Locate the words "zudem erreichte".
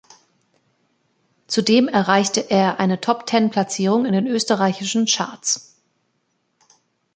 1.45-2.49